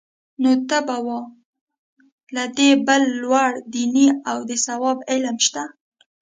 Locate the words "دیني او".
3.73-4.37